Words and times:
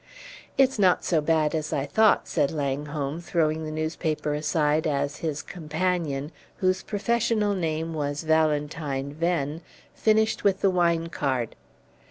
"It's 0.57 0.79
not 0.79 1.05
so 1.05 1.21
bad 1.21 1.53
as 1.53 1.71
I 1.71 1.85
thought," 1.85 2.27
said 2.27 2.49
Langholm, 2.49 3.21
throwing 3.21 3.65
the 3.65 3.71
newspaper 3.71 4.33
aside 4.33 4.87
as 4.87 5.17
his 5.17 5.43
companion, 5.43 6.31
whose 6.57 6.81
professional 6.81 7.53
name 7.53 7.93
was 7.93 8.23
Valentine 8.23 9.13
Venn, 9.13 9.61
finished 9.93 10.43
with 10.43 10.61
the 10.61 10.71
wine 10.71 11.09
card. 11.09 11.55